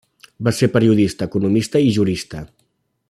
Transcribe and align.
Va 0.47 0.53
ser 0.59 0.69
periodista, 0.77 1.27
economista 1.31 1.83
i 1.89 1.93
jurista. 1.99 2.43